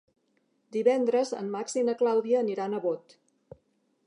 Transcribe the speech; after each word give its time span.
Divendres 0.77 1.33
en 1.41 1.53
Max 1.57 1.77
i 1.83 1.83
na 1.91 1.97
Clàudia 2.01 2.43
aniran 2.47 2.79
a 2.79 2.85
Bot. 2.89 3.17